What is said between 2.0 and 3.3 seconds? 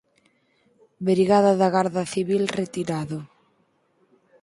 civil retirado.